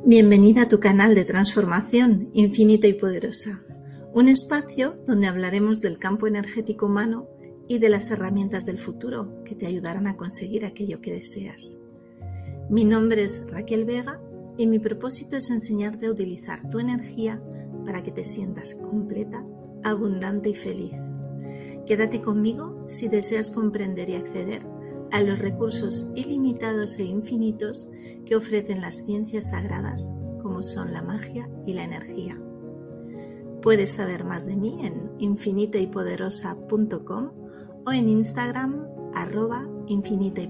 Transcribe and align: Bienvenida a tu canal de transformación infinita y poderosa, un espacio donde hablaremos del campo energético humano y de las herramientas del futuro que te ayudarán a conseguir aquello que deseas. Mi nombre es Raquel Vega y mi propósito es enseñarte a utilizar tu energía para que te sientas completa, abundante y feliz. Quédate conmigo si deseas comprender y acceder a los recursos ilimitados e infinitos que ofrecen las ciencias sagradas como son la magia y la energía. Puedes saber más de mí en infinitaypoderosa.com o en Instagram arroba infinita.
Bienvenida 0.00 0.62
a 0.62 0.68
tu 0.68 0.80
canal 0.80 1.14
de 1.14 1.24
transformación 1.24 2.30
infinita 2.32 2.88
y 2.88 2.94
poderosa, 2.94 3.62
un 4.12 4.26
espacio 4.26 4.96
donde 5.06 5.28
hablaremos 5.28 5.80
del 5.80 5.98
campo 5.98 6.26
energético 6.26 6.86
humano 6.86 7.28
y 7.68 7.78
de 7.78 7.88
las 7.88 8.10
herramientas 8.10 8.66
del 8.66 8.78
futuro 8.78 9.44
que 9.44 9.54
te 9.54 9.66
ayudarán 9.66 10.08
a 10.08 10.16
conseguir 10.16 10.64
aquello 10.64 11.00
que 11.00 11.12
deseas. 11.12 11.78
Mi 12.68 12.84
nombre 12.84 13.22
es 13.22 13.44
Raquel 13.48 13.84
Vega 13.84 14.20
y 14.58 14.66
mi 14.66 14.80
propósito 14.80 15.36
es 15.36 15.50
enseñarte 15.50 16.06
a 16.06 16.10
utilizar 16.10 16.68
tu 16.68 16.80
energía 16.80 17.40
para 17.84 18.02
que 18.02 18.10
te 18.10 18.24
sientas 18.24 18.74
completa, 18.74 19.46
abundante 19.84 20.48
y 20.48 20.54
feliz. 20.54 20.94
Quédate 21.86 22.20
conmigo 22.20 22.84
si 22.88 23.06
deseas 23.08 23.52
comprender 23.52 24.10
y 24.10 24.14
acceder 24.14 24.66
a 25.12 25.20
los 25.20 25.38
recursos 25.38 26.08
ilimitados 26.16 26.98
e 26.98 27.04
infinitos 27.04 27.86
que 28.24 28.34
ofrecen 28.34 28.80
las 28.80 29.04
ciencias 29.04 29.50
sagradas 29.50 30.10
como 30.42 30.62
son 30.62 30.92
la 30.92 31.02
magia 31.02 31.48
y 31.66 31.74
la 31.74 31.84
energía. 31.84 32.40
Puedes 33.62 33.92
saber 33.92 34.24
más 34.24 34.46
de 34.46 34.56
mí 34.56 34.84
en 34.84 35.12
infinitaypoderosa.com 35.18 37.30
o 37.86 37.92
en 37.92 38.08
Instagram 38.08 38.88
arroba 39.14 39.68
infinita. 39.86 40.42